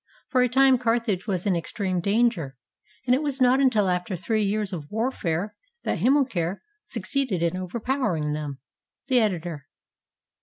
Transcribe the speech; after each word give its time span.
For 0.29 0.41
a 0.41 0.49
time 0.49 0.79
Carthage 0.79 1.27
was 1.27 1.45
in 1.45 1.55
extreme 1.55 1.99
danger, 1.99 2.55
and 3.05 3.13
it 3.13 3.21
was 3.21 3.39
not 3.39 3.59
until 3.59 3.87
after 3.87 4.15
three 4.15 4.41
years 4.43 4.73
of 4.73 4.89
war 4.89 5.11
fare 5.11 5.53
that 5.83 5.99
Hamilcar 5.99 6.63
succeeded 6.83 7.43
in 7.43 7.55
overpowering 7.55 8.31
them. 8.31 8.57
The 9.09 9.19
Editor. 9.19 9.67